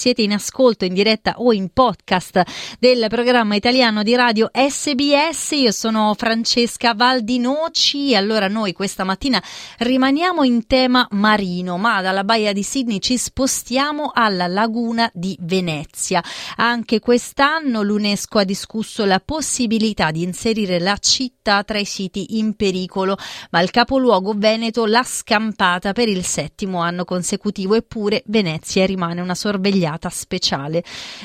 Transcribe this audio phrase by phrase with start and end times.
[0.00, 2.42] Siete in ascolto in diretta o in podcast
[2.78, 5.50] del programma italiano di radio SBS.
[5.50, 8.14] Io sono Francesca Valdinoci.
[8.14, 9.42] Allora, noi questa mattina
[9.76, 16.24] rimaniamo in tema marino, ma dalla baia di Sydney ci spostiamo alla laguna di Venezia.
[16.56, 22.54] Anche quest'anno l'UNESCO ha discusso la possibilità di inserire la città tra i siti in
[22.54, 23.18] pericolo,
[23.50, 29.34] ma il capoluogo veneto l'ha scampata per il settimo anno consecutivo, eppure Venezia rimane una
[29.34, 30.84] sorveglianza speciale.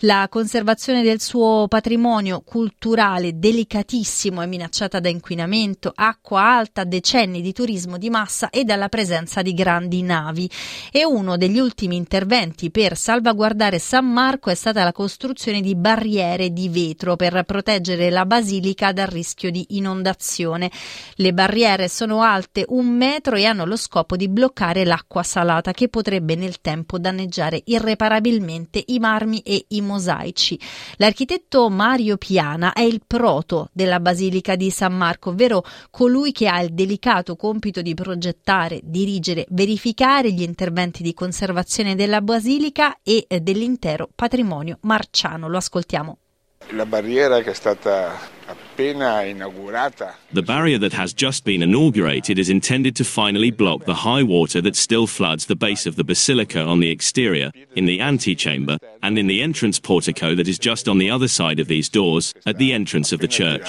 [0.00, 7.52] La conservazione del suo patrimonio culturale delicatissimo è minacciata da inquinamento, acqua alta, decenni di
[7.52, 10.48] turismo di massa e dalla presenza di grandi navi.
[10.90, 16.52] E uno degli ultimi interventi per salvaguardare San Marco è stata la costruzione di barriere
[16.52, 20.70] di vetro per proteggere la basilica dal rischio di inondazione.
[21.16, 25.88] Le barriere sono alte un metro e hanno lo scopo di bloccare l'acqua salata che
[25.88, 30.58] potrebbe nel tempo danneggiare irreparabilmente ulteriormente i marmi e i mosaici.
[30.96, 36.60] L'architetto Mario Piana è il proto della Basilica di San Marco, ovvero colui che ha
[36.60, 44.08] il delicato compito di progettare, dirigere, verificare gli interventi di conservazione della Basilica e dell'intero
[44.14, 45.48] patrimonio marciano.
[45.48, 46.18] Lo ascoltiamo.
[46.70, 48.35] La barriera che è stata.
[50.32, 54.60] The barrier that has just been inaugurated is intended to finally block the high water
[54.60, 59.18] that still floods the base of the basilica on the exterior, in the antechamber, and
[59.18, 62.58] in the entrance portico that is just on the other side of these doors, at
[62.58, 63.66] the entrance of the church.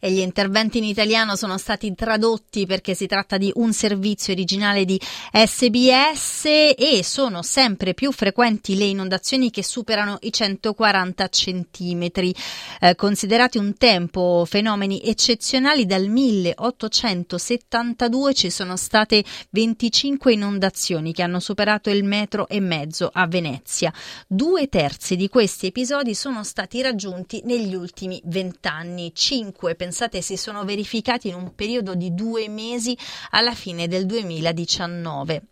[0.00, 4.84] E gli interventi in italiano sono stati tradotti perché si tratta di un servizio originale
[4.84, 12.34] di SBS e sono sempre più frequenti le inondazioni che superano i 140 centimetri.
[12.80, 21.40] Eh, considerati un tempo fenomeni eccezionali, dal 1872 ci sono state 25 inondazioni che hanno
[21.40, 23.92] superato il metro e mezzo a Venezia.
[24.26, 29.12] Due terzi di questi episodi sono stati raggiunti negli ultimi vent'anni,
[29.60, 32.96] cinque pensate, si sono verificati in un periodo di due mesi
[33.30, 35.49] alla fine del 2019.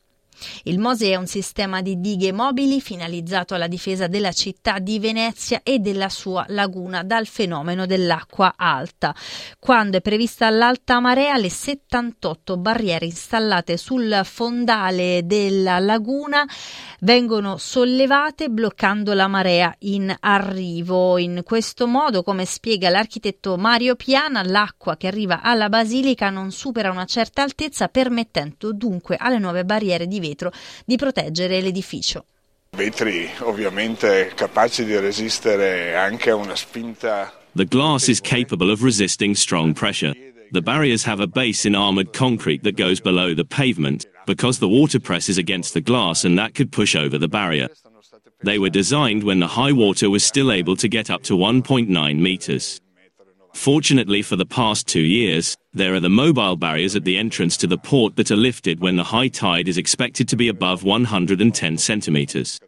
[0.65, 5.61] Il MOSE è un sistema di dighe mobili finalizzato alla difesa della città di Venezia
[5.63, 9.15] e della sua laguna dal fenomeno dell'acqua alta.
[9.59, 16.47] Quando è prevista l'alta marea, le 78 barriere installate sul fondale della laguna
[17.01, 21.19] vengono sollevate bloccando la marea in arrivo.
[21.19, 26.91] In questo modo, come spiega l'architetto Mario Piana, l'acqua che arriva alla basilica non supera
[26.91, 30.53] una certa altezza, permettendo dunque alle nuove barriere di vetro
[30.85, 32.25] di proteggere l'edificio.
[32.77, 37.33] Vetri ovviamente capaci di resistere anche a una spinta.
[37.55, 40.13] The glass is capable of resisting strong pressure.
[40.51, 44.69] The barriers have a base in armored concrete that goes below the pavement because the
[44.69, 47.69] water presses against the glass and that could push over the barrier.
[48.43, 52.19] They were designed when the high water was still able to get up to 1.9
[52.19, 52.81] meters.
[53.59, 57.67] Fortunately for the past two years, there are the mobile barriers at the entrance to
[57.67, 61.77] the port that are lifted when the high tide is expected to be above 110
[61.77, 62.61] centimeters.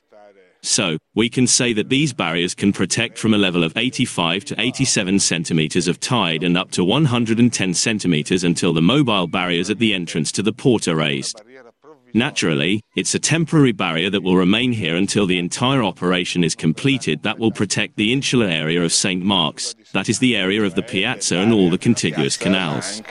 [0.62, 4.60] So, we can say that these barriers can protect from a level of 85 to
[4.60, 9.94] 87 centimeters of tide and up to 110 centimeters until the mobile barriers at the
[9.94, 11.40] entrance to the port are raised.
[12.12, 17.22] Naturally, it's a temporary barrier that will remain here until the entire operation is completed
[17.22, 19.24] that will protect the insular area of St.
[19.24, 23.02] Mark's, that is the area of the piazza and all the contiguous canals.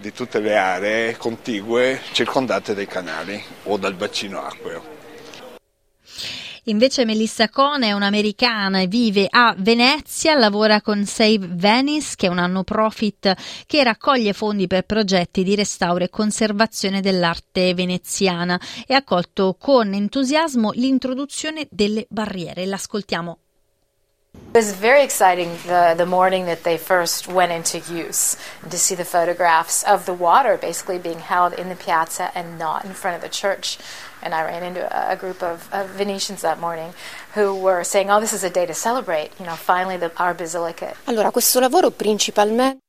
[0.00, 4.79] di tutte le aree contigue circondate dai canali o dal bacino acqueo.
[6.64, 12.30] Invece Melissa Cone è un'americana e vive a Venezia, lavora con Save Venice, che è
[12.30, 13.34] un non profit
[13.66, 19.94] che raccoglie fondi per progetti di restauro e conservazione dell'arte veneziana e ha accolto con
[19.94, 22.66] entusiasmo l'introduzione delle barriere.
[22.66, 23.38] L'ascoltiamo.
[24.32, 28.36] It was very exciting the, the morning that they first went into use
[28.68, 32.84] to see the photographs of the water basically being held in the piazza and not
[32.84, 33.78] in front of the church.
[34.22, 36.92] And I ran into a, group of, of, Venetians that morning
[37.34, 40.34] who were saying, oh, this is a day to celebrate, you know, finally the, our
[40.34, 40.94] basilica.
[41.06, 42.80] Allora, questo lavoro principalmente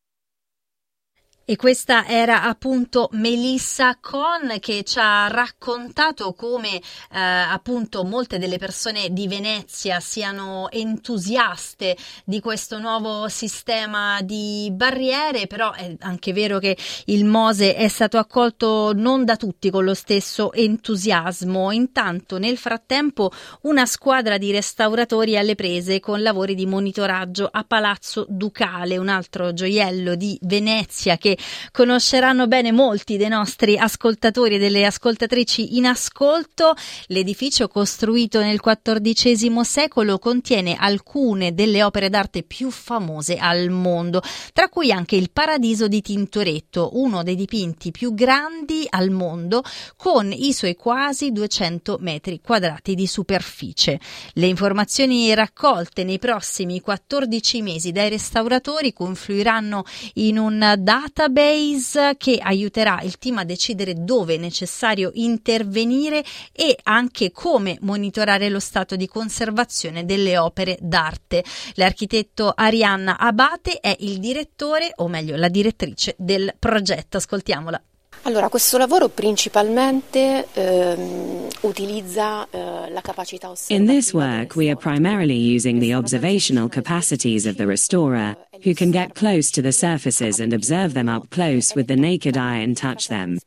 [1.51, 6.81] E questa era appunto Melissa Con che ci ha raccontato come eh,
[7.19, 15.74] appunto molte delle persone di Venezia siano entusiaste di questo nuovo sistema di barriere, però
[15.74, 16.77] è anche vero che
[17.07, 21.74] il Mose è stato accolto non da tutti con lo stesso entusiasmo.
[21.74, 23.30] Intanto nel frattempo
[23.63, 29.51] una squadra di restauratori alle prese con lavori di monitoraggio a Palazzo Ducale, un altro
[29.51, 31.39] gioiello di Venezia che
[31.71, 36.73] conosceranno bene molti dei nostri ascoltatori e delle ascoltatrici in ascolto.
[37.07, 44.21] L'edificio costruito nel XIV secolo contiene alcune delle opere d'arte più famose al mondo,
[44.53, 49.63] tra cui anche il Paradiso di Tintoretto, uno dei dipinti più grandi al mondo,
[49.97, 53.99] con i suoi quasi 200 metri quadrati di superficie.
[54.33, 59.83] Le informazioni raccolte nei prossimi 14 mesi dai restauratori confluiranno
[60.15, 67.31] in un database che aiuterà il team a decidere dove è necessario intervenire e anche
[67.31, 71.44] come monitorare lo stato di conservazione delle opere d'arte.
[71.75, 77.18] L'architetto Arianna Abate è il direttore, o meglio la direttrice del progetto.
[77.18, 77.81] Ascoltiamola.
[78.24, 83.92] Allora, questo lavoro principalmente ehm, utilizza eh, la capacità osservativa.
[83.92, 88.91] In this work, we are primarily using the observational capacities of the restorer, who can
[88.91, 92.77] get close to the surfaces and observe them up close with the naked eye and
[92.77, 93.39] touch them.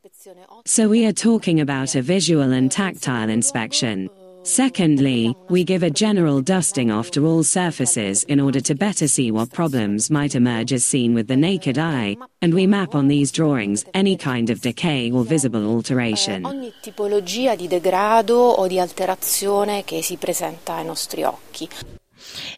[0.65, 4.09] So we are talking about a visual and tactile inspection.
[4.47, 9.31] Secondly, we give a general dusting off to all surfaces in order to better see
[9.31, 13.33] what problems might emerge as seen with the naked eye, and we map on these
[13.33, 16.45] drawings any kind of decay or visible alteration.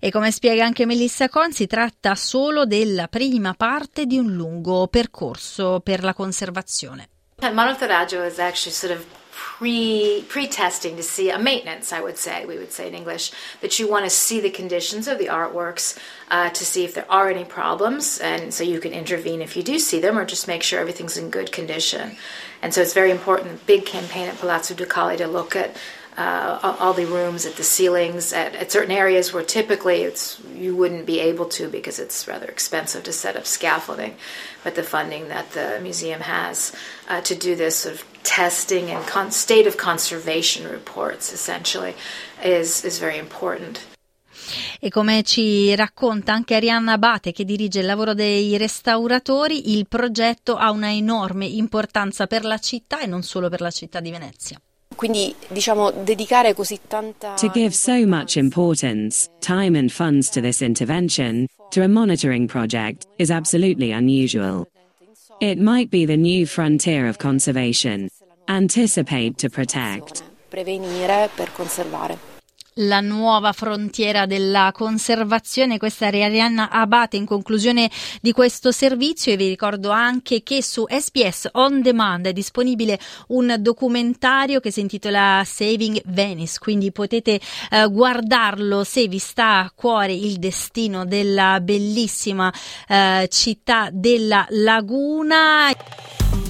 [0.01, 4.87] E come spiega anche Melissa Con, si tratta solo della prima parte di un lungo
[4.89, 7.09] percorso per la conservazione.
[7.43, 12.17] Il monitoraggio is actually sort of pre pre testing to see a maintenance, I would
[12.17, 13.31] say, we would say in English,
[13.61, 15.99] that you want to see the conditions of the artworks
[16.31, 19.63] uh, to see if there are any problems, and so you can intervene if you
[19.63, 22.17] do see them, or just make sure everything's in good condition.
[22.63, 23.67] And so it's very important.
[23.67, 25.77] Big campaign at Palazzo Ducali to look at
[26.17, 30.75] uh, all the rooms at the ceilings at, at, certain areas where typically it's you
[30.75, 34.15] wouldn't be able to because it's rather expensive to set up scaffolding
[34.65, 36.75] but the funding that the museum has
[37.09, 41.95] uh, to do this sort of testing and con- state of conservation reports essentially
[42.43, 43.81] is, is very important.
[44.79, 50.55] E come ci racconta anche Arianna Abate, che dirige il lavoro dei restauratori, il progetto
[50.57, 54.61] ha una enorme importanza per la città e non solo per la città di Venezia.
[54.97, 60.63] Quindi diciamo dedicare così tanta To give so much importance, time and funds to this
[60.63, 64.67] intervention, to a monitoring project, is absolutely unusual.
[65.39, 68.09] It might be the new frontier of conservation.
[68.49, 70.23] Anticipate to protect.
[70.49, 72.36] prevenire per conservare.
[72.77, 75.79] La nuova frontiera della conservazione.
[75.79, 77.91] Questa è Arianna Abate in conclusione
[78.21, 83.57] di questo servizio e vi ricordo anche che su SPS On Demand è disponibile un
[83.59, 87.41] documentario che si intitola Saving Venice, quindi potete
[87.71, 92.53] eh, guardarlo se vi sta a cuore il destino della bellissima
[92.89, 96.06] eh, città della laguna.